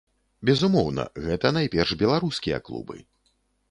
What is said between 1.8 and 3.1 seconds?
беларускія клубы.